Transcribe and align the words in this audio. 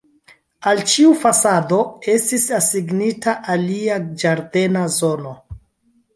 Al 0.69 0.79
ĉiu 0.93 1.11
fasado 1.23 1.77
estis 2.13 2.47
asignita 2.61 3.37
alia 3.57 4.01
ĝardena 4.25 4.85
zono. 4.99 5.37